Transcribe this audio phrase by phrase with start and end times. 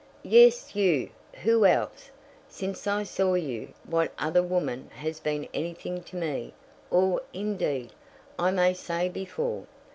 [0.23, 1.11] "Yes, you.
[1.43, 2.09] Who else?
[2.47, 6.55] Since I saw you what other woman has been anything to me;
[6.89, 7.91] or, indeed,
[8.39, 9.67] I may say before?